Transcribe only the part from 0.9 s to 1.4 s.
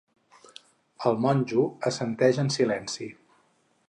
El